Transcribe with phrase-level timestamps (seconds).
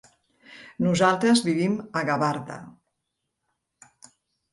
[0.85, 2.57] Nosaltres vivim a Gavarda.